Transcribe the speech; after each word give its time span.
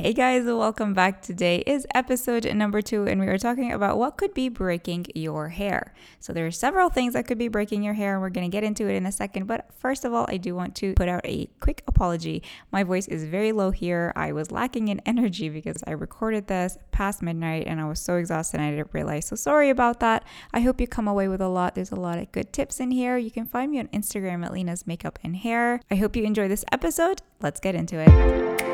Hey 0.00 0.14
guys, 0.14 0.46
welcome 0.46 0.94
back. 0.94 1.20
Today 1.20 1.58
is 1.66 1.86
episode 1.94 2.50
number 2.54 2.80
two, 2.80 3.04
and 3.06 3.20
we 3.20 3.26
are 3.26 3.36
talking 3.36 3.70
about 3.70 3.98
what 3.98 4.16
could 4.16 4.32
be 4.32 4.48
breaking 4.48 5.04
your 5.14 5.50
hair. 5.50 5.92
So, 6.20 6.32
there 6.32 6.46
are 6.46 6.50
several 6.50 6.88
things 6.88 7.12
that 7.12 7.26
could 7.26 7.36
be 7.36 7.48
breaking 7.48 7.82
your 7.82 7.92
hair, 7.92 8.14
and 8.14 8.22
we're 8.22 8.30
going 8.30 8.50
to 8.50 8.50
get 8.50 8.64
into 8.64 8.88
it 8.88 8.94
in 8.94 9.04
a 9.04 9.12
second. 9.12 9.46
But 9.46 9.66
first 9.76 10.06
of 10.06 10.14
all, 10.14 10.24
I 10.30 10.38
do 10.38 10.54
want 10.54 10.74
to 10.76 10.94
put 10.94 11.10
out 11.10 11.20
a 11.26 11.50
quick 11.60 11.82
apology. 11.86 12.42
My 12.72 12.82
voice 12.82 13.08
is 13.08 13.24
very 13.24 13.52
low 13.52 13.72
here. 13.72 14.14
I 14.16 14.32
was 14.32 14.50
lacking 14.50 14.88
in 14.88 15.02
energy 15.04 15.50
because 15.50 15.84
I 15.86 15.90
recorded 15.90 16.46
this 16.46 16.78
past 16.92 17.20
midnight 17.20 17.66
and 17.66 17.78
I 17.78 17.84
was 17.84 18.00
so 18.00 18.16
exhausted 18.16 18.58
I 18.58 18.70
didn't 18.70 18.94
realize. 18.94 19.26
So, 19.26 19.36
sorry 19.36 19.68
about 19.68 20.00
that. 20.00 20.24
I 20.54 20.60
hope 20.60 20.80
you 20.80 20.86
come 20.86 21.08
away 21.08 21.28
with 21.28 21.42
a 21.42 21.48
lot. 21.48 21.74
There's 21.74 21.92
a 21.92 21.96
lot 21.96 22.18
of 22.18 22.32
good 22.32 22.54
tips 22.54 22.80
in 22.80 22.90
here. 22.90 23.18
You 23.18 23.30
can 23.30 23.44
find 23.44 23.70
me 23.70 23.78
on 23.78 23.88
Instagram 23.88 24.46
at 24.46 24.52
Lena's 24.54 24.86
Makeup 24.86 25.18
and 25.22 25.36
Hair. 25.36 25.82
I 25.90 25.96
hope 25.96 26.16
you 26.16 26.24
enjoy 26.24 26.48
this 26.48 26.64
episode. 26.72 27.20
Let's 27.42 27.60
get 27.60 27.74
into 27.74 27.98
it. 27.98 28.69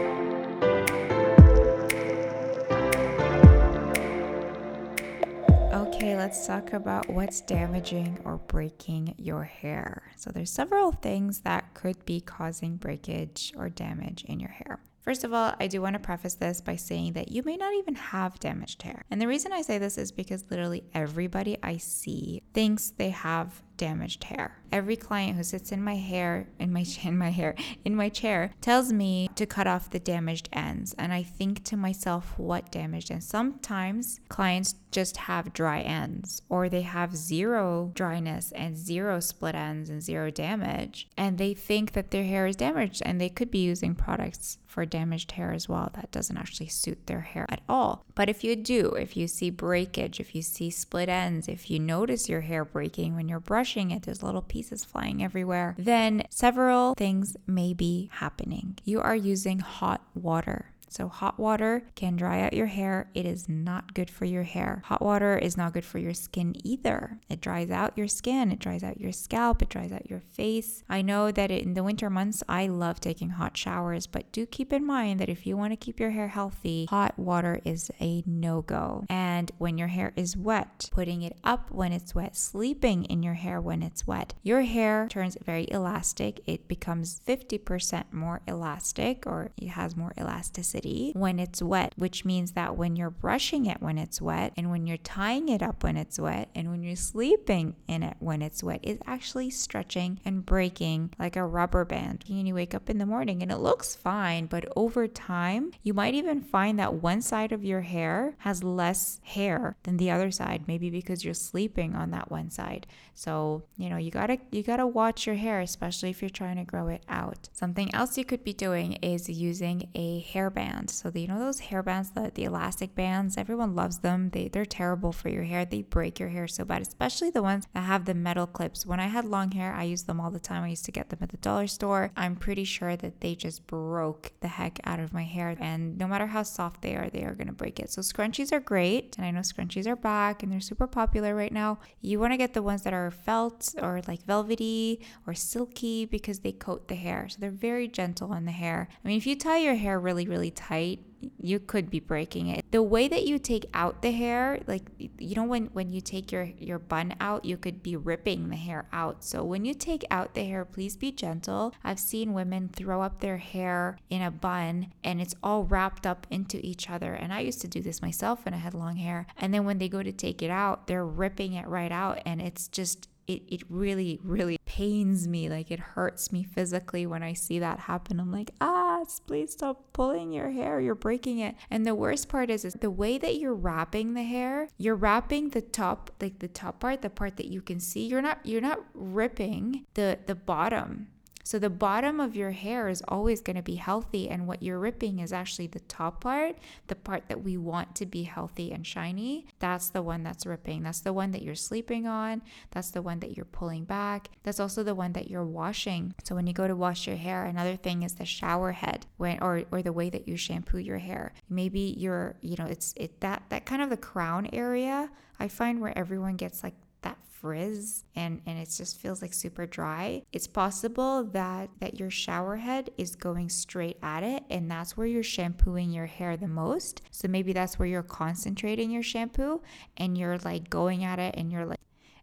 Let's 6.16 6.46
talk 6.46 6.72
about 6.72 7.10
what's 7.10 7.42
damaging 7.42 8.18
or 8.24 8.38
breaking 8.38 9.16
your 9.18 9.44
hair. 9.44 10.10
So, 10.16 10.30
there's 10.30 10.50
several 10.50 10.92
things 10.92 11.40
that 11.40 11.74
could 11.74 12.02
be 12.06 12.22
causing 12.22 12.78
breakage 12.78 13.52
or 13.54 13.68
damage 13.68 14.24
in 14.24 14.40
your 14.40 14.50
hair. 14.50 14.80
First 15.02 15.24
of 15.24 15.34
all, 15.34 15.54
I 15.60 15.66
do 15.66 15.82
want 15.82 15.92
to 15.92 16.00
preface 16.00 16.34
this 16.34 16.62
by 16.62 16.76
saying 16.76 17.12
that 17.12 17.30
you 17.30 17.42
may 17.42 17.58
not 17.58 17.74
even 17.74 17.94
have 17.96 18.40
damaged 18.40 18.80
hair. 18.80 19.02
And 19.10 19.20
the 19.20 19.28
reason 19.28 19.52
I 19.52 19.60
say 19.60 19.76
this 19.76 19.98
is 19.98 20.10
because 20.10 20.46
literally 20.50 20.84
everybody 20.94 21.58
I 21.62 21.76
see 21.76 22.42
thinks 22.54 22.90
they 22.90 23.10
have 23.10 23.62
damaged 23.76 24.24
hair. 24.24 24.58
Every 24.72 24.96
client 24.96 25.36
who 25.36 25.44
sits 25.44 25.72
in 25.72 25.82
my 25.82 25.96
hair, 25.96 26.48
in 26.58 26.72
my 26.72 26.84
in 27.04 27.18
my 27.18 27.30
hair, 27.30 27.54
in 27.84 27.94
my 27.94 28.08
chair, 28.08 28.52
tells 28.60 28.92
me 28.92 29.28
to 29.34 29.46
cut 29.46 29.66
off 29.66 29.90
the 29.90 30.00
damaged 30.00 30.48
ends, 30.52 30.94
and 30.98 31.12
I 31.12 31.22
think 31.22 31.64
to 31.64 31.76
myself, 31.76 32.34
what 32.38 32.70
damaged 32.70 33.10
ends? 33.10 33.26
Sometimes 33.26 34.20
clients 34.28 34.74
just 34.90 35.16
have 35.18 35.52
dry 35.52 35.80
ends, 35.80 36.42
or 36.48 36.68
they 36.68 36.82
have 36.82 37.16
zero 37.16 37.92
dryness 37.94 38.52
and 38.52 38.76
zero 38.76 39.20
split 39.20 39.54
ends 39.54 39.90
and 39.90 40.02
zero 40.02 40.30
damage, 40.30 41.08
and 41.16 41.38
they 41.38 41.54
think 41.54 41.92
that 41.92 42.10
their 42.10 42.24
hair 42.24 42.46
is 42.46 42.56
damaged, 42.56 43.02
and 43.04 43.20
they 43.20 43.28
could 43.28 43.50
be 43.50 43.58
using 43.58 43.94
products 43.94 44.58
for 44.66 44.84
damaged 44.84 45.32
hair 45.32 45.52
as 45.52 45.68
well 45.68 45.90
that 45.94 46.10
doesn't 46.10 46.36
actually 46.36 46.68
suit 46.68 47.06
their 47.06 47.22
hair 47.22 47.46
at 47.48 47.62
all. 47.66 48.04
But 48.14 48.28
if 48.28 48.44
you 48.44 48.56
do, 48.56 48.90
if 48.90 49.16
you 49.16 49.26
see 49.26 49.48
breakage, 49.48 50.20
if 50.20 50.34
you 50.34 50.42
see 50.42 50.68
split 50.70 51.08
ends, 51.08 51.48
if 51.48 51.70
you 51.70 51.78
notice 51.78 52.28
your 52.28 52.42
hair 52.42 52.64
breaking 52.64 53.14
when 53.16 53.26
you're 53.26 53.40
brushing 53.40 53.65
brushing 53.66 53.90
it, 53.90 54.04
there's 54.04 54.22
little 54.22 54.42
pieces 54.42 54.84
flying 54.84 55.24
everywhere, 55.24 55.74
then 55.76 56.22
several 56.30 56.94
things 56.94 57.36
may 57.48 57.74
be 57.74 58.08
happening. 58.12 58.78
You 58.84 59.00
are 59.00 59.16
using 59.16 59.58
hot 59.58 60.06
water. 60.14 60.70
So, 60.88 61.08
hot 61.08 61.38
water 61.38 61.88
can 61.94 62.16
dry 62.16 62.42
out 62.42 62.52
your 62.52 62.66
hair. 62.66 63.10
It 63.12 63.26
is 63.26 63.48
not 63.48 63.94
good 63.94 64.08
for 64.08 64.24
your 64.24 64.44
hair. 64.44 64.82
Hot 64.86 65.02
water 65.02 65.36
is 65.36 65.56
not 65.56 65.72
good 65.72 65.84
for 65.84 65.98
your 65.98 66.14
skin 66.14 66.54
either. 66.64 67.18
It 67.28 67.40
dries 67.40 67.70
out 67.70 67.98
your 67.98 68.08
skin, 68.08 68.52
it 68.52 68.60
dries 68.60 68.84
out 68.84 69.00
your 69.00 69.12
scalp, 69.12 69.62
it 69.62 69.68
dries 69.68 69.92
out 69.92 70.08
your 70.08 70.20
face. 70.20 70.84
I 70.88 71.02
know 71.02 71.32
that 71.32 71.50
in 71.50 71.74
the 71.74 71.82
winter 71.82 72.08
months, 72.08 72.42
I 72.48 72.68
love 72.68 73.00
taking 73.00 73.30
hot 73.30 73.56
showers, 73.56 74.06
but 74.06 74.30
do 74.30 74.46
keep 74.46 74.72
in 74.72 74.86
mind 74.86 75.18
that 75.20 75.28
if 75.28 75.46
you 75.46 75.56
want 75.56 75.72
to 75.72 75.76
keep 75.76 75.98
your 75.98 76.10
hair 76.10 76.28
healthy, 76.28 76.86
hot 76.88 77.18
water 77.18 77.60
is 77.64 77.90
a 78.00 78.22
no 78.24 78.62
go. 78.62 79.04
And 79.08 79.50
when 79.58 79.78
your 79.78 79.88
hair 79.88 80.12
is 80.16 80.36
wet, 80.36 80.88
putting 80.92 81.22
it 81.22 81.36
up 81.42 81.70
when 81.70 81.92
it's 81.92 82.14
wet, 82.14 82.36
sleeping 82.36 83.04
in 83.04 83.22
your 83.22 83.34
hair 83.34 83.60
when 83.60 83.82
it's 83.82 84.06
wet, 84.06 84.34
your 84.42 84.62
hair 84.62 85.08
turns 85.10 85.36
very 85.44 85.66
elastic. 85.70 86.40
It 86.46 86.68
becomes 86.68 87.20
50% 87.26 88.12
more 88.12 88.40
elastic 88.46 89.26
or 89.26 89.50
it 89.56 89.68
has 89.70 89.96
more 89.96 90.12
elasticity 90.16 90.75
when 91.14 91.38
it's 91.38 91.62
wet, 91.62 91.92
which 91.96 92.24
means 92.24 92.52
that 92.52 92.76
when 92.76 92.96
you're 92.96 93.10
brushing 93.10 93.66
it 93.66 93.80
when 93.80 93.98
it's 93.98 94.20
wet, 94.20 94.52
and 94.56 94.70
when 94.70 94.86
you're 94.86 94.96
tying 94.98 95.48
it 95.48 95.62
up 95.62 95.82
when 95.82 95.96
it's 95.96 96.18
wet, 96.18 96.48
and 96.54 96.70
when 96.70 96.82
you're 96.82 96.96
sleeping 96.96 97.74
in 97.88 98.02
it 98.02 98.16
when 98.18 98.42
it's 98.42 98.62
wet, 98.62 98.80
it's 98.82 99.02
actually 99.06 99.50
stretching 99.50 100.20
and 100.24 100.44
breaking 100.44 101.12
like 101.18 101.36
a 101.36 101.46
rubber 101.46 101.84
band. 101.84 102.24
And 102.28 102.46
you 102.46 102.54
wake 102.54 102.74
up 102.74 102.90
in 102.90 102.98
the 102.98 103.06
morning 103.06 103.42
and 103.42 103.50
it 103.52 103.58
looks 103.58 103.94
fine, 103.94 104.46
but 104.46 104.66
over 104.76 105.06
time, 105.06 105.70
you 105.82 105.94
might 105.94 106.14
even 106.14 106.40
find 106.40 106.78
that 106.78 106.94
one 106.94 107.22
side 107.22 107.52
of 107.52 107.64
your 107.64 107.82
hair 107.82 108.34
has 108.38 108.62
less 108.62 109.20
hair 109.24 109.76
than 109.84 109.96
the 109.96 110.10
other 110.10 110.30
side, 110.30 110.64
maybe 110.66 110.90
because 110.90 111.24
you're 111.24 111.34
sleeping 111.34 111.94
on 111.94 112.10
that 112.10 112.30
one 112.30 112.50
side. 112.50 112.86
So, 113.14 113.62
you 113.76 113.88
know, 113.88 113.96
you 113.96 114.10
gotta 114.10 114.38
you 114.50 114.62
gotta 114.62 114.86
watch 114.86 115.26
your 115.26 115.36
hair, 115.36 115.60
especially 115.60 116.10
if 116.10 116.20
you're 116.20 116.28
trying 116.28 116.56
to 116.56 116.64
grow 116.64 116.88
it 116.88 117.02
out. 117.08 117.48
Something 117.52 117.94
else 117.94 118.18
you 118.18 118.24
could 118.24 118.44
be 118.44 118.52
doing 118.52 118.94
is 118.94 119.28
using 119.28 119.88
a 119.94 120.22
hairband 120.22 120.65
So 120.90 121.10
the, 121.10 121.20
you 121.20 121.28
know 121.28 121.38
those 121.38 121.60
hair 121.60 121.82
bands, 121.82 122.10
the, 122.10 122.30
the 122.34 122.44
elastic 122.44 122.94
bands, 122.94 123.36
everyone 123.36 123.74
loves 123.74 123.98
them. 123.98 124.30
They 124.30 124.48
they're 124.48 124.64
terrible 124.64 125.12
for 125.12 125.28
your 125.28 125.44
hair. 125.44 125.64
They 125.64 125.82
break 125.82 126.18
your 126.18 126.28
hair 126.28 126.48
so 126.48 126.64
bad, 126.64 126.82
especially 126.82 127.30
the 127.30 127.42
ones 127.42 127.66
that 127.74 127.80
have 127.80 128.04
the 128.04 128.14
metal 128.14 128.46
clips. 128.46 128.86
When 128.86 129.00
I 129.00 129.06
had 129.06 129.24
long 129.24 129.50
hair, 129.52 129.72
I 129.72 129.84
used 129.84 130.06
them 130.06 130.20
all 130.20 130.30
the 130.30 130.40
time. 130.40 130.62
I 130.62 130.68
used 130.68 130.84
to 130.86 130.92
get 130.92 131.10
them 131.10 131.18
at 131.22 131.30
the 131.30 131.36
dollar 131.38 131.66
store. 131.66 132.10
I'm 132.16 132.36
pretty 132.36 132.64
sure 132.64 132.96
that 132.96 133.20
they 133.20 133.34
just 133.34 133.66
broke 133.66 134.32
the 134.40 134.48
heck 134.48 134.80
out 134.84 135.00
of 135.00 135.12
my 135.12 135.24
hair. 135.24 135.56
And 135.58 135.98
no 135.98 136.06
matter 136.06 136.26
how 136.26 136.42
soft 136.42 136.82
they 136.82 136.94
are, 136.96 137.08
they 137.10 137.24
are 137.24 137.34
gonna 137.34 137.52
break 137.52 137.80
it. 137.80 137.90
So 137.90 138.02
scrunchies 138.02 138.52
are 138.52 138.60
great. 138.60 139.16
And 139.16 139.26
I 139.26 139.30
know 139.30 139.40
scrunchies 139.40 139.86
are 139.86 139.96
back 139.96 140.42
and 140.42 140.52
they're 140.52 140.60
super 140.60 140.86
popular 140.86 141.34
right 141.34 141.52
now. 141.52 141.78
You 142.00 142.20
wanna 142.20 142.36
get 142.36 142.54
the 142.54 142.62
ones 142.62 142.82
that 142.82 142.92
are 142.92 143.10
felt 143.10 143.74
or 143.80 144.00
like 144.06 144.22
velvety 144.24 145.00
or 145.26 145.34
silky 145.34 146.04
because 146.04 146.40
they 146.40 146.52
coat 146.52 146.88
the 146.88 146.94
hair. 146.94 147.28
So 147.28 147.38
they're 147.40 147.50
very 147.50 147.88
gentle 147.88 148.32
on 148.32 148.44
the 148.44 148.52
hair. 148.52 148.88
I 149.04 149.08
mean, 149.08 149.16
if 149.16 149.26
you 149.26 149.36
tie 149.36 149.58
your 149.58 149.74
hair 149.74 149.98
really, 149.98 150.26
really 150.26 150.50
tight, 150.56 151.00
you 151.38 151.58
could 151.58 151.90
be 151.90 152.00
breaking 152.00 152.48
it. 152.48 152.64
The 152.70 152.82
way 152.82 153.08
that 153.08 153.26
you 153.26 153.38
take 153.38 153.66
out 153.74 154.02
the 154.02 154.10
hair 154.10 154.60
like 154.66 154.82
you 155.18 155.34
know 155.34 155.44
when 155.44 155.66
when 155.66 155.90
you 155.90 156.00
take 156.00 156.30
your 156.30 156.44
your 156.58 156.78
bun 156.78 157.14
out 157.20 157.44
you 157.44 157.56
could 157.56 157.82
be 157.82 157.96
ripping 157.96 158.48
the 158.48 158.56
hair 158.56 158.86
out. 158.92 159.24
So 159.24 159.44
when 159.44 159.64
you 159.64 159.74
take 159.74 160.04
out 160.10 160.34
the 160.34 160.44
hair 160.44 160.64
please 160.64 160.96
be 160.96 161.12
gentle. 161.12 161.74
I've 161.82 162.00
seen 162.00 162.32
women 162.32 162.68
throw 162.68 163.02
up 163.02 163.20
their 163.20 163.38
hair 163.38 163.98
in 164.10 164.22
a 164.22 164.30
bun 164.30 164.92
and 165.04 165.20
it's 165.20 165.34
all 165.42 165.64
wrapped 165.64 166.06
up 166.06 166.26
into 166.30 166.64
each 166.64 166.90
other. 166.90 167.14
And 167.14 167.32
i 167.32 167.40
used 167.40 167.60
to 167.62 167.68
do 167.68 167.80
this 167.80 168.02
myself 168.02 168.44
when 168.44 168.54
i 168.54 168.58
had 168.58 168.74
long 168.74 168.96
hair. 168.96 169.26
And 169.38 169.52
then 169.52 169.64
when 169.64 169.78
they 169.78 169.88
go 169.88 170.02
to 170.02 170.12
take 170.12 170.42
it 170.42 170.50
out 170.50 170.86
they're 170.86 171.06
ripping 171.06 171.54
it 171.54 171.66
right 171.66 171.92
out 171.92 172.20
and 172.26 172.40
it's 172.40 172.68
just 172.68 173.08
it, 173.26 173.42
it 173.48 173.62
really, 173.68 174.20
really 174.22 174.58
pains 174.66 175.26
me. 175.26 175.48
Like 175.48 175.70
it 175.70 175.80
hurts 175.80 176.32
me 176.32 176.44
physically 176.44 177.06
when 177.06 177.22
I 177.22 177.32
see 177.32 177.58
that 177.58 177.80
happen. 177.80 178.20
I'm 178.20 178.30
like, 178.30 178.52
ah, 178.60 178.85
please 179.26 179.52
stop 179.52 179.92
pulling 179.92 180.32
your 180.32 180.50
hair. 180.50 180.80
You're 180.80 180.94
breaking 180.94 181.38
it. 181.38 181.54
And 181.70 181.86
the 181.86 181.94
worst 181.94 182.28
part 182.28 182.50
is, 182.50 182.64
is 182.64 182.74
the 182.74 182.90
way 182.90 183.18
that 183.18 183.36
you're 183.36 183.54
wrapping 183.54 184.14
the 184.14 184.22
hair, 184.22 184.68
you're 184.78 184.94
wrapping 184.94 185.50
the 185.50 185.60
top, 185.60 186.10
like 186.20 186.38
the 186.38 186.48
top 186.48 186.80
part, 186.80 187.02
the 187.02 187.10
part 187.10 187.36
that 187.36 187.46
you 187.46 187.60
can 187.60 187.80
see. 187.80 188.06
You're 188.06 188.22
not, 188.22 188.40
you're 188.44 188.60
not 188.60 188.80
ripping 188.94 189.86
the, 189.94 190.18
the 190.26 190.34
bottom 190.34 191.08
so 191.46 191.60
the 191.60 191.70
bottom 191.70 192.18
of 192.18 192.34
your 192.34 192.50
hair 192.50 192.88
is 192.88 193.04
always 193.06 193.40
going 193.40 193.54
to 193.54 193.62
be 193.62 193.76
healthy, 193.76 194.28
and 194.28 194.48
what 194.48 194.64
you're 194.64 194.80
ripping 194.80 195.20
is 195.20 195.32
actually 195.32 195.68
the 195.68 195.78
top 195.78 196.22
part, 196.22 196.58
the 196.88 196.96
part 196.96 197.28
that 197.28 197.44
we 197.44 197.56
want 197.56 197.94
to 197.94 198.04
be 198.04 198.24
healthy 198.24 198.72
and 198.72 198.84
shiny. 198.84 199.46
That's 199.60 199.90
the 199.90 200.02
one 200.02 200.24
that's 200.24 200.44
ripping. 200.44 200.82
That's 200.82 201.02
the 201.02 201.12
one 201.12 201.30
that 201.30 201.42
you're 201.42 201.54
sleeping 201.54 202.04
on. 202.04 202.42
That's 202.72 202.90
the 202.90 203.00
one 203.00 203.20
that 203.20 203.36
you're 203.36 203.44
pulling 203.44 203.84
back. 203.84 204.28
That's 204.42 204.58
also 204.58 204.82
the 204.82 204.96
one 204.96 205.12
that 205.12 205.30
you're 205.30 205.44
washing. 205.44 206.16
So 206.24 206.34
when 206.34 206.48
you 206.48 206.52
go 206.52 206.66
to 206.66 206.74
wash 206.74 207.06
your 207.06 207.14
hair, 207.14 207.44
another 207.44 207.76
thing 207.76 208.02
is 208.02 208.14
the 208.14 208.24
shower 208.24 208.72
head, 208.72 209.06
when 209.16 209.40
or 209.40 209.62
or 209.70 209.82
the 209.82 209.92
way 209.92 210.10
that 210.10 210.26
you 210.26 210.36
shampoo 210.36 210.78
your 210.78 210.98
hair. 210.98 211.32
Maybe 211.48 211.94
you're, 211.96 212.34
you 212.40 212.56
know, 212.58 212.66
it's 212.66 212.92
it 212.96 213.20
that 213.20 213.44
that 213.50 213.66
kind 213.66 213.82
of 213.82 213.90
the 213.90 213.96
crown 213.96 214.48
area. 214.52 215.12
I 215.38 215.46
find 215.46 215.80
where 215.80 215.96
everyone 215.96 216.34
gets 216.34 216.64
like 216.64 216.74
frizz 217.14 218.04
and 218.14 218.40
and 218.46 218.58
it 218.58 218.68
just 218.76 218.98
feels 218.98 219.22
like 219.22 219.32
super 219.32 219.66
dry. 219.66 220.22
It's 220.32 220.46
possible 220.46 221.24
that 221.32 221.70
that 221.80 221.98
your 221.98 222.10
shower 222.10 222.56
head 222.56 222.90
is 222.96 223.14
going 223.14 223.50
straight 223.50 223.98
at 224.02 224.22
it 224.22 224.42
and 224.50 224.70
that's 224.70 224.96
where 224.96 225.06
you're 225.06 225.22
shampooing 225.22 225.90
your 225.90 226.06
hair 226.06 226.36
the 226.36 226.48
most. 226.48 227.02
So 227.10 227.28
maybe 227.28 227.52
that's 227.52 227.78
where 227.78 227.88
you're 227.88 228.02
concentrating 228.02 228.90
your 228.90 229.02
shampoo 229.02 229.62
and 229.96 230.16
you're 230.16 230.38
like 230.38 230.70
going 230.70 231.04
at 231.04 231.18
it 231.18 231.34
and 231.36 231.52
you're 231.52 231.66
like 231.66 231.78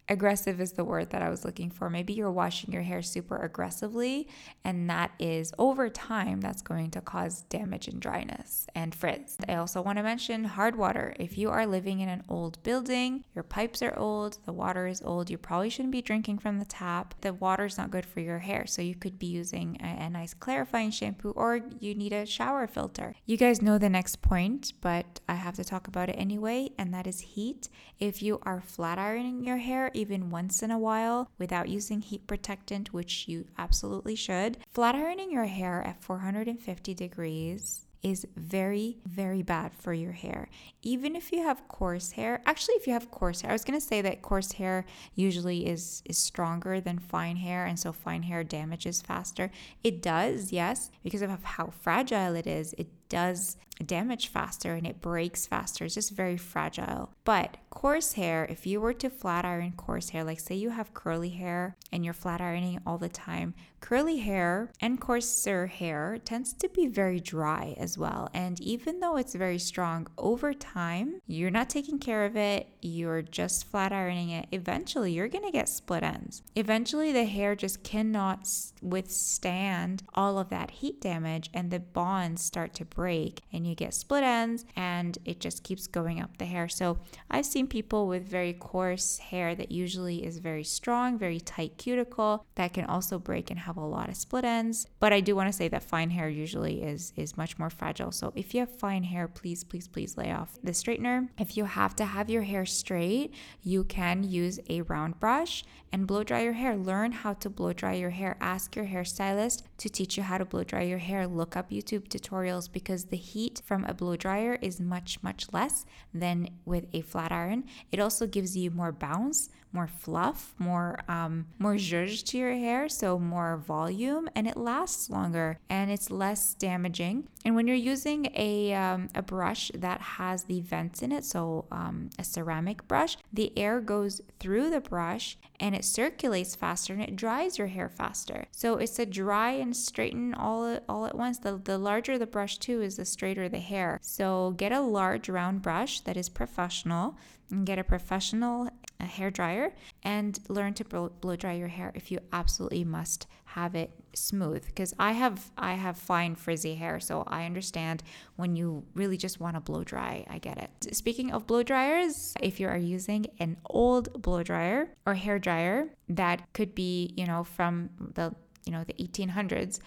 aggressive 0.09 0.59
is 0.59 0.73
the 0.73 0.83
word 0.83 1.09
that 1.11 1.21
I 1.21 1.29
was 1.29 1.45
looking 1.45 1.69
for. 1.69 1.89
Maybe 1.89 2.13
you're 2.13 2.31
washing 2.31 2.73
your 2.73 2.81
hair 2.81 3.01
super 3.01 3.37
aggressively, 3.37 4.27
and 4.63 4.89
that 4.89 5.11
is 5.19 5.53
over 5.57 5.89
time, 5.89 6.41
that's 6.41 6.61
going 6.61 6.91
to 6.91 7.01
cause 7.01 7.43
damage 7.43 7.87
and 7.87 8.01
dryness 8.01 8.67
and 8.75 8.93
frizz. 8.93 9.37
I 9.47 9.55
also 9.55 9.81
want 9.81 9.97
to 9.97 10.03
mention 10.03 10.43
hard 10.43 10.75
water. 10.75 11.15
If 11.19 11.37
you 11.37 11.49
are 11.49 11.65
living 11.65 12.01
in 12.01 12.09
an 12.09 12.23
old 12.27 12.61
building, 12.63 13.23
your 13.33 13.43
pipes 13.43 13.81
are 13.81 13.97
old, 13.97 14.39
the 14.45 14.53
water 14.53 14.87
is 14.87 15.01
old, 15.01 15.29
you 15.29 15.37
probably 15.37 15.69
shouldn't 15.69 15.91
be 15.91 16.01
drinking 16.01 16.39
from 16.39 16.59
the 16.59 16.65
tap. 16.65 17.15
The 17.21 17.33
water 17.33 17.65
is 17.65 17.77
not 17.77 17.91
good 17.91 18.05
for 18.05 18.19
your 18.19 18.39
hair, 18.39 18.65
so 18.67 18.81
you 18.81 18.95
could 18.95 19.17
be 19.17 19.27
using 19.27 19.77
a, 19.81 20.03
a 20.05 20.09
nice 20.09 20.33
clarifying 20.33 20.91
shampoo 20.91 21.31
or 21.31 21.61
you 21.79 21.95
need 21.95 22.13
a 22.13 22.25
shower 22.25 22.67
filter. 22.67 23.15
You 23.25 23.37
guys 23.37 23.61
know 23.61 23.77
the 23.77 23.89
next 23.89 24.21
point, 24.21 24.73
but 24.81 25.21
I 25.27 25.35
have 25.35 25.55
to 25.55 25.63
talk 25.63 25.87
about 25.87 26.09
it 26.09 26.13
anyway, 26.13 26.71
and 26.77 26.93
that 26.93 27.07
is 27.07 27.19
heat. 27.21 27.69
If 27.99 28.21
you 28.21 28.39
are 28.43 28.61
flat 28.61 28.99
ironing 28.99 29.43
your 29.45 29.57
hair, 29.57 29.91
even 29.95 30.29
once 30.29 30.61
in 30.63 30.71
a 30.71 30.77
while 30.77 31.29
without 31.37 31.69
using 31.69 32.01
heat 32.01 32.27
protectant, 32.27 32.93
which 32.93 33.27
you 33.27 33.45
absolutely 33.57 34.15
should. 34.15 34.57
Flat 34.73 34.95
ironing 34.95 35.31
your 35.31 35.45
hair 35.45 35.81
at 35.85 36.03
450 36.03 36.93
degrees 36.93 37.85
is 38.03 38.27
very, 38.35 38.97
very 39.05 39.41
bad 39.41 39.73
for 39.73 39.93
your 39.93 40.11
hair. 40.11 40.49
Even 40.81 41.15
if 41.15 41.31
you 41.31 41.41
have 41.41 41.65
coarse 41.69 42.11
hair, 42.11 42.41
actually, 42.45 42.75
if 42.75 42.85
you 42.85 42.91
have 42.91 43.09
coarse 43.09 43.41
hair, 43.41 43.51
I 43.51 43.53
was 43.53 43.63
gonna 43.63 43.79
say 43.79 44.01
that 44.01 44.21
coarse 44.21 44.51
hair 44.51 44.85
usually 45.15 45.65
is 45.65 46.03
is 46.05 46.17
stronger 46.17 46.81
than 46.81 46.99
fine 46.99 47.37
hair, 47.37 47.65
and 47.65 47.79
so 47.79 47.93
fine 47.93 48.23
hair 48.23 48.43
damages 48.43 49.01
faster. 49.01 49.49
It 49.83 50.01
does, 50.01 50.51
yes, 50.51 50.91
because 51.01 51.21
of 51.21 51.43
how 51.43 51.67
fragile 51.67 52.35
it 52.35 52.45
is. 52.45 52.73
It 52.77 52.87
does 53.07 53.55
damage 53.85 54.27
faster 54.27 54.73
and 54.73 54.87
it 54.87 55.01
breaks 55.01 55.45
faster. 55.45 55.85
It's 55.85 55.95
just 55.95 56.11
very 56.11 56.37
fragile. 56.37 57.11
But 57.23 57.57
coarse 57.69 58.13
hair, 58.13 58.45
if 58.49 58.65
you 58.67 58.79
were 58.79 58.93
to 58.93 59.09
flat 59.09 59.45
iron 59.45 59.73
coarse 59.73 60.09
hair, 60.09 60.23
like 60.23 60.39
say 60.39 60.55
you 60.55 60.69
have 60.69 60.93
curly 60.93 61.29
hair 61.29 61.75
and 61.91 62.05
you're 62.05 62.13
flat 62.13 62.41
ironing 62.41 62.79
all 62.85 62.97
the 62.97 63.09
time, 63.09 63.53
curly 63.79 64.17
hair 64.19 64.71
and 64.79 65.01
coarser 65.01 65.67
hair 65.67 66.17
tends 66.23 66.53
to 66.53 66.69
be 66.69 66.87
very 66.87 67.19
dry 67.19 67.75
as 67.77 67.97
well. 67.97 68.29
And 68.33 68.61
even 68.61 68.99
though 68.99 69.17
it's 69.17 69.35
very 69.35 69.59
strong 69.59 70.07
over 70.17 70.53
time, 70.53 71.19
you're 71.27 71.51
not 71.51 71.69
taking 71.69 71.99
care 71.99 72.25
of 72.25 72.37
it, 72.37 72.67
you're 72.81 73.21
just 73.21 73.65
flat 73.65 73.91
ironing 73.91 74.29
it, 74.29 74.47
eventually 74.51 75.11
you're 75.11 75.27
gonna 75.27 75.51
get 75.51 75.67
split 75.67 76.03
ends. 76.03 76.43
Eventually, 76.55 77.11
the 77.11 77.25
hair 77.25 77.55
just 77.55 77.83
cannot 77.83 78.47
withstand 78.81 80.03
all 80.13 80.37
of 80.37 80.49
that 80.49 80.71
heat 80.71 81.01
damage 81.01 81.49
and 81.53 81.71
the 81.71 81.79
bonds 81.79 82.41
start 82.41 82.73
to 82.75 82.85
break 82.85 83.41
and 83.51 83.67
you 83.67 83.72
get 83.75 83.93
split 83.93 84.23
ends 84.23 84.65
and 84.75 85.17
it 85.25 85.39
just 85.39 85.63
keeps 85.63 85.87
going 85.87 86.21
up 86.21 86.37
the 86.37 86.45
hair. 86.45 86.67
So 86.67 86.97
I've 87.29 87.45
seen 87.45 87.67
people 87.67 88.07
with 88.07 88.27
very 88.27 88.53
coarse 88.53 89.17
hair 89.17 89.55
that 89.55 89.71
usually 89.71 90.25
is 90.25 90.37
very 90.37 90.63
strong, 90.63 91.17
very 91.17 91.39
tight 91.39 91.77
cuticle 91.77 92.45
that 92.55 92.73
can 92.73 92.85
also 92.85 93.19
break 93.19 93.49
and 93.49 93.59
have 93.59 93.77
a 93.77 93.85
lot 93.85 94.09
of 94.09 94.15
split 94.15 94.45
ends. 94.45 94.87
But 94.99 95.13
I 95.13 95.19
do 95.19 95.35
want 95.35 95.49
to 95.49 95.53
say 95.53 95.67
that 95.69 95.83
fine 95.83 96.09
hair 96.09 96.29
usually 96.29 96.81
is 96.81 97.13
is 97.15 97.37
much 97.37 97.57
more 97.59 97.69
fragile. 97.69 98.11
So 98.11 98.31
if 98.35 98.53
you 98.53 98.61
have 98.61 98.79
fine 98.79 99.03
hair, 99.03 99.27
please 99.27 99.63
please 99.63 99.87
please 99.87 100.17
lay 100.17 100.31
off 100.31 100.57
the 100.63 100.71
straightener. 100.71 101.29
If 101.37 101.57
you 101.57 101.65
have 101.65 101.95
to 101.97 102.05
have 102.05 102.29
your 102.29 102.43
hair 102.43 102.65
straight, 102.65 103.33
you 103.61 103.83
can 103.83 104.23
use 104.23 104.59
a 104.69 104.81
round 104.81 105.19
brush 105.19 105.63
and 105.91 106.07
blow 106.07 106.23
dry 106.23 106.41
your 106.41 106.53
hair. 106.53 106.75
Learn 106.75 107.11
how 107.11 107.33
to 107.33 107.49
blow 107.49 107.71
dry 107.71 107.93
your 107.93 108.09
hair. 108.09 108.35
Ask 108.41 108.75
your 108.75 108.85
hairstylist 108.85 109.63
to 109.77 109.89
teach 109.89 110.17
you 110.17 110.23
how 110.23 110.37
to 110.37 110.45
blow 110.45 110.63
dry 110.63 110.81
your 110.81 110.97
hair. 110.97 111.27
Look 111.27 111.55
up 111.55 111.69
YouTube 111.69 112.07
tutorials 112.07 112.71
because 112.71 113.05
the 113.05 113.17
heat 113.17 113.52
from 113.59 113.85
a 113.85 113.93
blow 113.93 114.15
dryer 114.15 114.57
is 114.61 114.79
much, 114.79 115.21
much 115.21 115.51
less 115.51 115.85
than 116.13 116.49
with 116.65 116.85
a 116.93 117.01
flat 117.01 117.31
iron. 117.31 117.65
It 117.91 117.99
also 117.99 118.27
gives 118.27 118.55
you 118.55 118.71
more 118.71 118.91
bounce, 118.91 119.49
more 119.73 119.87
fluff, 119.87 120.53
more 120.59 120.99
um, 121.07 121.47
more 121.57 121.75
zhuzh 121.75 122.23
to 122.25 122.37
your 122.37 122.53
hair, 122.53 122.87
so 122.87 123.17
more 123.17 123.57
volume, 123.57 124.29
and 124.35 124.47
it 124.47 124.55
lasts 124.55 125.09
longer 125.09 125.59
and 125.69 125.91
it's 125.91 126.11
less 126.11 126.53
damaging. 126.53 127.27
And 127.43 127.55
when 127.55 127.67
you're 127.67 127.75
using 127.75 128.31
a 128.35 128.73
um, 128.73 129.09
a 129.15 129.21
brush 129.21 129.71
that 129.73 129.99
has 129.99 130.43
the 130.43 130.61
vents 130.61 131.01
in 131.01 131.11
it, 131.11 131.25
so 131.25 131.65
um, 131.71 132.11
a 132.19 132.23
ceramic 132.23 132.87
brush, 132.87 133.17
the 133.33 133.51
air 133.57 133.81
goes 133.81 134.21
through 134.39 134.69
the 134.69 134.79
brush 134.79 135.37
and 135.59 135.75
it 135.75 135.85
circulates 135.85 136.55
faster 136.55 136.93
and 136.93 137.01
it 137.01 137.15
dries 137.15 137.57
your 137.57 137.67
hair 137.67 137.89
faster. 137.89 138.45
So 138.51 138.77
it's 138.77 138.99
a 138.99 139.05
dry 139.05 139.51
and 139.51 139.75
straighten 139.75 140.33
all 140.35 140.79
all 140.87 141.05
at 141.05 141.17
once. 141.17 141.39
The 141.39 141.59
the 141.63 141.77
larger 141.77 142.17
the 142.17 142.27
brush 142.27 142.59
too 142.59 142.81
is 142.81 142.97
the 142.97 143.05
straighter 143.05 143.42
the 143.49 143.59
hair. 143.59 143.99
So 144.01 144.53
get 144.57 144.71
a 144.71 144.81
large 144.81 145.29
round 145.29 145.61
brush 145.61 145.99
that 146.01 146.17
is 146.17 146.29
professional 146.29 147.17
and 147.49 147.65
get 147.65 147.79
a 147.79 147.83
professional 147.83 148.69
uh, 148.99 149.05
hair 149.05 149.31
dryer 149.31 149.73
and 150.03 150.39
learn 150.49 150.73
to 150.75 150.85
blow, 150.85 151.09
blow 151.09 151.35
dry 151.35 151.53
your 151.53 151.67
hair 151.67 151.91
if 151.95 152.11
you 152.11 152.19
absolutely 152.31 152.83
must 152.83 153.27
have 153.45 153.75
it 153.75 153.91
smooth 154.13 154.65
because 154.65 154.93
I 154.97 155.11
have 155.11 155.51
I 155.57 155.73
have 155.73 155.97
fine 155.97 156.35
frizzy 156.35 156.75
hair 156.75 156.99
so 156.99 157.23
I 157.27 157.45
understand 157.45 158.01
when 158.35 158.55
you 158.55 158.83
really 158.95 159.17
just 159.17 159.39
want 159.39 159.55
to 159.55 159.59
blow 159.59 159.83
dry 159.83 160.25
I 160.29 160.39
get 160.39 160.57
it. 160.57 160.95
Speaking 160.95 161.31
of 161.31 161.45
blow 161.45 161.63
dryers, 161.63 162.33
if 162.41 162.59
you 162.59 162.67
are 162.67 162.77
using 162.77 163.27
an 163.39 163.57
old 163.65 164.21
blow 164.21 164.41
dryer 164.41 164.89
or 165.05 165.13
hair 165.13 165.37
dryer 165.37 165.89
that 166.09 166.51
could 166.53 166.73
be, 166.73 167.13
you 167.15 167.25
know, 167.25 167.43
from 167.43 167.89
the, 168.13 168.33
you 168.65 168.71
know, 168.71 168.83
the 168.83 168.93
1800s 168.93 169.79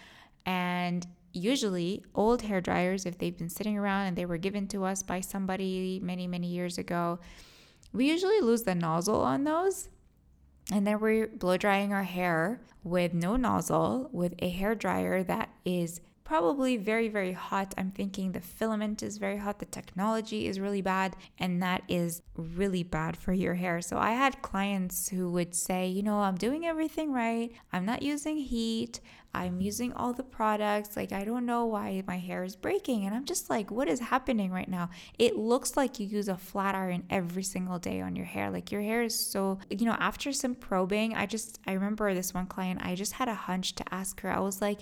and 0.45 1.07
usually 1.37 2.03
old 2.15 2.43
hair 2.43 2.61
dryers 2.61 3.07
if 3.07 3.19
they've 3.19 3.37
been 3.37 3.49
sitting 3.49 3.77
around 3.77 4.07
and 4.07 4.17
they 4.17 4.27
were 4.27 4.39
given 4.39 4.67
to 4.69 4.85
us 4.85 5.03
by 5.03 5.21
somebody 5.21 6.01
many 6.03 6.27
many 6.27 6.49
years 6.49 6.79
ago 6.79 7.19
we 7.97 8.09
usually 8.09 8.41
lose 8.41 8.65
the 8.65 8.75
nozzle 8.75 9.23
on 9.23 9.45
those. 9.45 9.89
And 10.73 10.87
then 10.87 11.01
we're 11.01 11.29
blow 11.29 11.57
drying 11.57 11.93
our 11.93 12.03
hair 12.03 12.61
with 12.83 13.15
no 13.15 13.37
nozzle 13.37 14.11
with 14.13 14.35
a 14.41 14.49
hair 14.49 14.75
dryer 14.75 15.23
that 15.23 15.51
is 15.65 16.01
probably 16.27 16.77
very, 16.77 17.09
very 17.09 17.33
hot. 17.33 17.73
I'm 17.79 17.93
thinking 17.93 18.33
the 18.33 18.41
filament 18.41 19.01
is 19.01 19.17
very 19.17 19.37
hot, 19.37 19.61
the 19.61 19.65
technology 19.65 20.49
is 20.49 20.59
really 20.59 20.83
bad, 20.83 21.15
and 21.39 21.63
that 21.63 21.85
is 21.87 22.21
really 22.37 22.83
bad 22.83 23.17
for 23.17 23.33
your 23.33 23.55
hair. 23.55 23.81
So 23.81 23.97
I 23.97 24.11
had 24.11 24.43
clients 24.43 25.09
who 25.09 25.31
would 25.31 25.55
say, 25.55 25.87
you 25.87 26.03
know, 26.03 26.19
I'm 26.19 26.35
doing 26.35 26.67
everything 26.67 27.13
right, 27.13 27.53
I'm 27.73 27.87
not 27.87 28.03
using 28.03 28.39
heat, 28.39 29.01
I'm 29.35 29.61
using 29.61 29.93
all 29.93 30.15
the 30.15 30.25
products. 30.25 30.97
Like, 30.97 31.13
I 31.13 31.23
don't 31.25 31.45
know 31.45 31.67
why 31.67 32.03
my 32.07 32.17
hair 32.19 32.43
is 32.43 32.57
breaking. 32.57 33.05
And 33.05 33.15
I'm 33.15 33.27
just 33.27 33.51
like, 33.51 33.71
what 33.71 33.87
is 33.87 34.01
happening 34.01 34.51
right 34.51 34.69
now? 34.69 34.89
It 35.19 35.37
looks 35.37 35.77
like 35.77 36.01
you 36.01 36.07
use 36.07 36.29
a 36.29 36.39
flat 36.39 36.75
iron 36.75 37.05
every 37.11 37.43
single 37.43 37.79
day 37.79 38.01
on 38.01 38.17
your 38.17 38.25
hair. 38.25 38.51
Like, 38.51 38.73
your 38.73 38.81
hair 38.81 39.03
is 39.03 39.31
so, 39.31 39.59
you 39.69 39.85
know, 39.85 39.97
after 40.01 40.33
some 40.33 40.55
probing, 40.55 41.15
I 41.15 41.27
just, 41.27 41.61
I 41.67 41.73
remember 41.73 42.15
this 42.15 42.33
one 42.33 42.47
client, 42.47 42.81
I 42.83 42.95
just 42.95 43.13
had 43.13 43.29
a 43.29 43.35
hunch 43.35 43.75
to 43.75 43.95
ask 43.95 44.21
her. 44.23 44.31
I 44.31 44.41
was 44.41 44.63
like, 44.63 44.81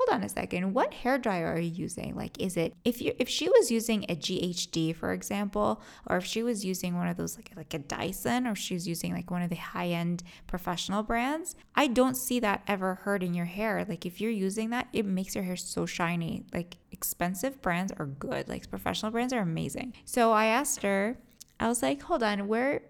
hold 0.00 0.16
on 0.16 0.24
a 0.24 0.28
second. 0.28 0.72
What 0.72 0.94
hair 0.94 1.18
dryer 1.18 1.46
are 1.46 1.58
you 1.58 1.70
using? 1.70 2.16
Like 2.16 2.40
is 2.40 2.56
it 2.56 2.74
if 2.84 3.02
you 3.02 3.12
if 3.18 3.28
she 3.28 3.48
was 3.48 3.70
using 3.70 4.04
a 4.08 4.16
ghd 4.16 4.96
for 4.96 5.12
example 5.12 5.82
or 6.06 6.16
if 6.16 6.24
she 6.24 6.42
was 6.42 6.64
using 6.64 6.96
one 6.96 7.06
of 7.08 7.16
those 7.16 7.36
like 7.36 7.50
like 7.54 7.74
a 7.74 7.78
dyson 7.78 8.46
or 8.46 8.54
she 8.54 8.74
was 8.74 8.88
using 8.88 9.12
like 9.12 9.30
one 9.30 9.42
of 9.42 9.50
the 9.50 9.56
high-end 9.56 10.22
professional 10.46 11.02
brands 11.02 11.54
i 11.74 11.86
don't 11.86 12.16
see 12.16 12.40
that 12.40 12.62
ever 12.66 12.94
hurting 12.96 13.34
your 13.34 13.46
hair. 13.46 13.84
Like 13.88 14.06
if 14.06 14.20
you're 14.20 14.30
using 14.30 14.70
that 14.70 14.88
it 14.92 15.04
makes 15.04 15.34
your 15.34 15.44
hair 15.44 15.56
so 15.56 15.84
shiny. 15.86 16.44
Like 16.54 16.78
expensive 16.90 17.60
brands 17.60 17.92
are 17.98 18.06
good. 18.06 18.48
Like 18.48 18.68
professional 18.70 19.12
brands 19.12 19.32
are 19.32 19.40
amazing. 19.40 19.92
So 20.04 20.32
i 20.32 20.46
asked 20.46 20.82
her 20.82 21.18
i 21.58 21.68
was 21.68 21.82
like 21.82 22.00
hold 22.02 22.22
on 22.22 22.48
where 22.48 22.82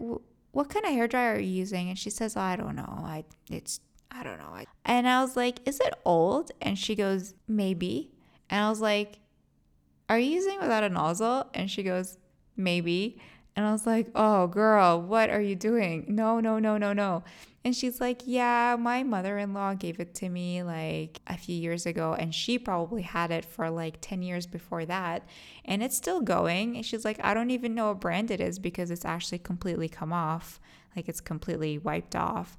what 0.51 0.69
kind 0.69 0.85
of 0.85 0.91
hair 0.91 1.07
dryer 1.07 1.35
are 1.35 1.39
you 1.39 1.47
using? 1.47 1.89
And 1.89 1.99
she 1.99 2.09
says 2.09 2.37
oh, 2.37 2.41
i 2.41 2.55
don't 2.55 2.75
know. 2.75 3.01
I 3.03 3.25
it's 3.49 3.79
I 4.11 4.23
don't 4.23 4.37
know. 4.37 4.63
And 4.85 5.07
I 5.07 5.21
was 5.21 5.35
like, 5.35 5.59
Is 5.67 5.79
it 5.79 5.93
old? 6.05 6.51
And 6.61 6.77
she 6.77 6.95
goes, 6.95 7.33
Maybe. 7.47 8.11
And 8.49 8.63
I 8.63 8.69
was 8.69 8.81
like, 8.81 9.19
Are 10.09 10.19
you 10.19 10.31
using 10.31 10.59
without 10.59 10.83
a 10.83 10.89
nozzle? 10.89 11.47
And 11.53 11.71
she 11.71 11.83
goes, 11.83 12.17
Maybe. 12.57 13.19
And 13.55 13.65
I 13.65 13.71
was 13.71 13.87
like, 13.87 14.07
Oh, 14.15 14.47
girl, 14.47 15.01
what 15.01 15.29
are 15.29 15.41
you 15.41 15.55
doing? 15.55 16.05
No, 16.09 16.39
no, 16.39 16.59
no, 16.59 16.77
no, 16.77 16.93
no. 16.93 17.23
And 17.63 17.75
she's 17.75 18.01
like, 18.01 18.23
Yeah, 18.25 18.75
my 18.77 19.03
mother 19.03 19.37
in 19.37 19.53
law 19.53 19.73
gave 19.75 19.99
it 19.99 20.13
to 20.15 20.29
me 20.29 20.61
like 20.61 21.21
a 21.27 21.37
few 21.37 21.55
years 21.55 21.85
ago, 21.85 22.13
and 22.13 22.35
she 22.35 22.59
probably 22.59 23.03
had 23.03 23.31
it 23.31 23.45
for 23.45 23.69
like 23.69 23.97
10 24.01 24.23
years 24.23 24.45
before 24.45 24.85
that. 24.85 25.25
And 25.63 25.81
it's 25.81 25.95
still 25.95 26.21
going. 26.21 26.75
And 26.75 26.85
she's 26.85 27.05
like, 27.05 27.19
I 27.23 27.33
don't 27.33 27.51
even 27.51 27.75
know 27.75 27.87
what 27.87 28.01
brand 28.01 28.29
it 28.29 28.41
is 28.41 28.59
because 28.59 28.91
it's 28.91 29.05
actually 29.05 29.39
completely 29.39 29.87
come 29.87 30.11
off. 30.11 30.59
Like 30.95 31.07
it's 31.07 31.21
completely 31.21 31.77
wiped 31.77 32.15
off. 32.15 32.57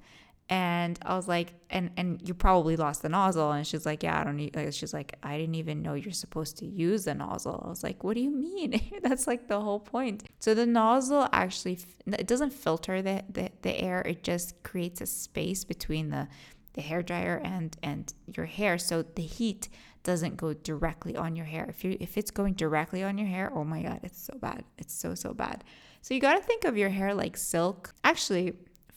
And 0.53 0.99
I 1.01 1.17
was 1.17 1.29
like, 1.29 1.55
and 1.71 1.93
and 1.97 2.21
you 2.29 2.35
probably 2.35 2.77
lost 2.77 3.01
the 3.01 3.09
nozzle. 3.09 3.53
And 3.53 3.67
she's 3.67 3.87
like, 3.87 4.03
yeah, 4.03 4.21
I 4.21 4.25
don't 4.25 4.37
need. 4.37 4.55
She's 4.75 4.93
like, 4.93 5.17
I 5.23 5.39
didn't 5.39 5.55
even 5.55 5.81
know 5.81 5.95
you're 5.95 6.13
supposed 6.13 6.59
to 6.59 6.67
use 6.67 7.07
the 7.07 7.15
nozzle. 7.15 7.63
I 7.65 7.71
was 7.71 7.83
like, 7.83 8.05
what 8.05 8.17
do 8.17 8.21
you 8.21 8.31
mean? 8.31 8.79
That's 9.03 9.27
like 9.27 9.49
the 9.49 9.59
whole 9.59 9.81
point. 9.81 10.25
So 10.41 10.53
the 10.53 10.67
nozzle 10.67 11.27
actually 11.33 11.79
it 12.07 12.27
doesn't 12.27 12.53
filter 12.53 13.01
the, 13.01 13.25
the 13.31 13.49
the 13.63 13.81
air. 13.81 14.03
It 14.03 14.23
just 14.23 14.63
creates 14.63 15.01
a 15.01 15.07
space 15.07 15.65
between 15.65 16.11
the 16.11 16.29
the 16.75 16.83
hair 16.83 17.03
dryer 17.03 17.41
and 17.43 17.75
and 17.83 18.13
your 18.37 18.45
hair, 18.45 18.77
so 18.77 19.01
the 19.01 19.23
heat 19.23 19.71
doesn't 20.03 20.37
go 20.37 20.53
directly 20.53 21.17
on 21.17 21.35
your 21.35 21.47
hair. 21.47 21.65
If 21.67 21.83
you 21.83 21.97
if 21.99 22.19
it's 22.19 22.31
going 22.31 22.55
directly 22.55 23.03
on 23.03 23.17
your 23.17 23.29
hair, 23.29 23.51
oh 23.55 23.65
my 23.65 23.81
god, 23.81 24.01
it's 24.03 24.21
so 24.23 24.35
bad. 24.39 24.65
It's 24.77 24.93
so 24.93 25.15
so 25.15 25.33
bad. 25.33 25.65
So 26.03 26.13
you 26.13 26.21
got 26.21 26.35
to 26.35 26.43
think 26.43 26.65
of 26.65 26.77
your 26.77 26.91
hair 26.91 27.15
like 27.15 27.39
silk. 27.39 27.95
Actually, 28.05 28.53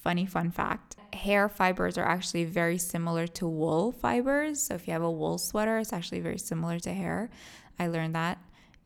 funny 0.05 0.27
fun 0.27 0.51
fact 0.51 0.97
hair 1.15 1.49
fibers 1.49 1.97
are 1.97 2.05
actually 2.05 2.45
very 2.45 2.77
similar 2.77 3.25
to 3.25 3.47
wool 3.47 3.91
fibers. 3.91 4.61
So 4.61 4.75
if 4.75 4.87
you 4.87 4.93
have 4.93 5.01
a 5.01 5.09
wool 5.09 5.39
sweater, 5.39 5.79
it's 5.79 5.93
actually 5.93 6.19
very 6.19 6.37
similar 6.37 6.77
to 6.79 6.93
hair. 6.93 7.31
I 7.79 7.87
learned 7.87 8.13
that 8.13 8.37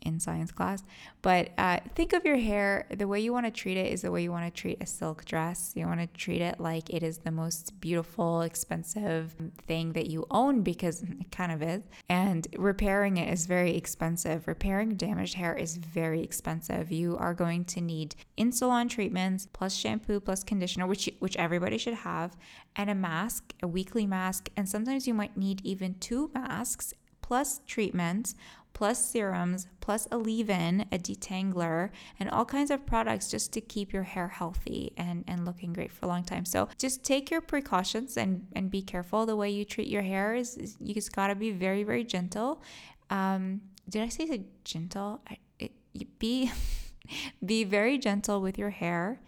in 0.01 0.19
science 0.19 0.51
class. 0.51 0.83
But 1.21 1.49
uh, 1.57 1.79
think 1.95 2.13
of 2.13 2.25
your 2.25 2.37
hair, 2.37 2.85
the 2.89 3.07
way 3.07 3.19
you 3.19 3.33
want 3.33 3.45
to 3.45 3.51
treat 3.51 3.77
it 3.77 3.91
is 3.91 4.01
the 4.01 4.11
way 4.11 4.23
you 4.23 4.31
want 4.31 4.53
to 4.53 4.61
treat 4.61 4.81
a 4.81 4.85
silk 4.85 5.25
dress. 5.25 5.73
You 5.75 5.85
want 5.85 5.99
to 5.99 6.07
treat 6.07 6.41
it 6.41 6.59
like 6.59 6.89
it 6.89 7.03
is 7.03 7.19
the 7.19 7.31
most 7.31 7.79
beautiful, 7.79 8.41
expensive 8.41 9.35
thing 9.67 9.93
that 9.93 10.07
you 10.07 10.25
own 10.31 10.61
because 10.61 11.01
it 11.19 11.31
kind 11.31 11.51
of 11.51 11.61
is. 11.61 11.83
And 12.07 12.47
repairing 12.57 13.17
it 13.17 13.31
is 13.31 13.45
very 13.45 13.75
expensive. 13.75 14.47
Repairing 14.47 14.95
damaged 14.95 15.35
hair 15.35 15.55
is 15.55 15.77
very 15.77 16.21
expensive. 16.21 16.91
You 16.91 17.17
are 17.17 17.33
going 17.33 17.65
to 17.65 17.81
need 17.81 18.15
in 18.37 18.51
salon 18.51 18.87
treatments, 18.87 19.47
plus 19.51 19.75
shampoo, 19.75 20.19
plus 20.19 20.43
conditioner, 20.43 20.87
which, 20.87 21.09
which 21.19 21.35
everybody 21.37 21.77
should 21.77 21.93
have, 21.93 22.37
and 22.75 22.89
a 22.89 22.95
mask, 22.95 23.53
a 23.61 23.67
weekly 23.67 24.07
mask. 24.07 24.49
And 24.55 24.67
sometimes 24.67 25.07
you 25.07 25.13
might 25.13 25.35
need 25.35 25.61
even 25.65 25.95
two 25.95 26.31
masks 26.33 26.93
plus 27.29 27.61
treatments 27.67 28.33
plus 28.73 29.03
serums, 29.09 29.67
plus 29.81 30.07
a 30.11 30.17
leave 30.17 30.49
in, 30.49 30.85
a 30.91 30.97
detangler, 30.97 31.89
and 32.19 32.29
all 32.29 32.45
kinds 32.45 32.71
of 32.71 32.85
products 32.85 33.29
just 33.29 33.51
to 33.53 33.61
keep 33.61 33.91
your 33.91 34.03
hair 34.03 34.27
healthy 34.27 34.93
and, 34.97 35.23
and 35.27 35.45
looking 35.45 35.73
great 35.73 35.91
for 35.91 36.05
a 36.05 36.07
long 36.07 36.23
time. 36.23 36.45
So 36.45 36.69
just 36.77 37.03
take 37.03 37.29
your 37.29 37.41
precautions 37.41 38.17
and, 38.17 38.47
and 38.53 38.71
be 38.71 38.81
careful. 38.81 39.25
The 39.25 39.35
way 39.35 39.49
you 39.49 39.65
treat 39.65 39.87
your 39.87 40.01
hair 40.01 40.35
is, 40.35 40.57
is 40.57 40.77
you 40.79 40.93
just 40.93 41.11
gotta 41.13 41.35
be 41.35 41.51
very, 41.51 41.83
very 41.83 42.03
gentle. 42.03 42.61
Um, 43.09 43.61
did 43.89 44.03
I 44.03 44.09
say 44.09 44.43
gentle? 44.63 45.21
I, 45.29 45.37
it, 45.59 45.71
be 46.19 46.51
be 47.45 47.63
very 47.63 47.97
gentle 47.97 48.41
with 48.41 48.57
your 48.57 48.69
hair 48.69 49.19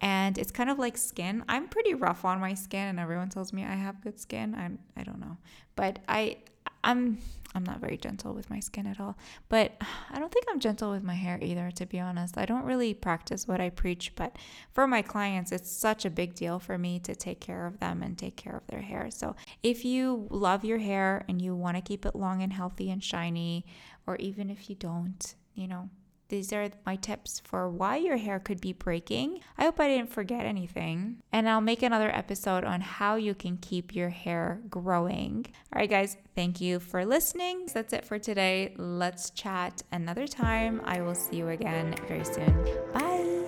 and 0.00 0.38
it's 0.38 0.50
kind 0.50 0.70
of 0.70 0.78
like 0.78 0.96
skin. 0.96 1.44
I'm 1.48 1.68
pretty 1.68 1.94
rough 1.94 2.24
on 2.24 2.40
my 2.40 2.54
skin, 2.54 2.88
and 2.88 2.98
everyone 2.98 3.28
tells 3.28 3.52
me 3.52 3.64
I 3.64 3.74
have 3.74 4.00
good 4.02 4.18
skin. 4.18 4.54
I'm 4.54 4.78
I 4.96 5.02
don't 5.02 5.20
know, 5.20 5.36
but 5.76 5.98
I 6.08 6.38
I'm 6.82 7.18
I'm 7.54 7.64
not 7.64 7.80
very 7.80 7.96
gentle 7.96 8.32
with 8.32 8.48
my 8.48 8.60
skin 8.60 8.86
at 8.86 9.00
all. 9.00 9.16
But 9.48 9.72
I 10.10 10.18
don't 10.18 10.32
think 10.32 10.46
I'm 10.48 10.60
gentle 10.60 10.90
with 10.90 11.02
my 11.02 11.14
hair 11.14 11.38
either, 11.42 11.70
to 11.72 11.86
be 11.86 11.98
honest. 11.98 12.38
I 12.38 12.44
don't 12.44 12.64
really 12.64 12.94
practice 12.94 13.48
what 13.48 13.60
I 13.60 13.70
preach, 13.70 14.14
but 14.14 14.36
for 14.72 14.86
my 14.86 15.02
clients, 15.02 15.50
it's 15.50 15.70
such 15.70 16.04
a 16.04 16.10
big 16.10 16.34
deal 16.34 16.58
for 16.58 16.78
me 16.78 17.00
to 17.00 17.14
take 17.14 17.40
care 17.40 17.66
of 17.66 17.80
them 17.80 18.02
and 18.02 18.16
take 18.16 18.36
care 18.36 18.56
of 18.56 18.66
their 18.68 18.82
hair. 18.82 19.10
So 19.10 19.34
if 19.62 19.84
you 19.84 20.28
love 20.30 20.64
your 20.64 20.78
hair 20.78 21.24
and 21.28 21.42
you 21.42 21.54
want 21.54 21.76
to 21.76 21.82
keep 21.82 22.06
it 22.06 22.14
long 22.14 22.42
and 22.42 22.52
healthy 22.52 22.90
and 22.90 23.02
shiny, 23.02 23.64
or 24.06 24.16
even 24.16 24.48
if 24.48 24.70
you 24.70 24.76
don't, 24.76 25.34
you 25.54 25.66
know, 25.66 25.90
these 26.30 26.52
are 26.52 26.70
my 26.86 26.96
tips 26.96 27.40
for 27.44 27.68
why 27.68 27.96
your 27.96 28.16
hair 28.16 28.38
could 28.38 28.60
be 28.60 28.72
breaking. 28.72 29.40
I 29.58 29.64
hope 29.64 29.78
I 29.78 29.88
didn't 29.88 30.10
forget 30.10 30.46
anything. 30.46 31.18
And 31.32 31.48
I'll 31.48 31.60
make 31.60 31.82
another 31.82 32.10
episode 32.14 32.64
on 32.64 32.80
how 32.80 33.16
you 33.16 33.34
can 33.34 33.58
keep 33.58 33.94
your 33.94 34.08
hair 34.08 34.62
growing. 34.70 35.44
All 35.74 35.80
right, 35.80 35.90
guys, 35.90 36.16
thank 36.34 36.60
you 36.60 36.80
for 36.80 37.04
listening. 37.04 37.68
That's 37.74 37.92
it 37.92 38.04
for 38.04 38.18
today. 38.18 38.74
Let's 38.78 39.30
chat 39.30 39.82
another 39.92 40.26
time. 40.26 40.80
I 40.84 41.02
will 41.02 41.14
see 41.14 41.36
you 41.36 41.48
again 41.48 41.94
very 42.08 42.24
soon. 42.24 42.64
Bye. 42.94 43.39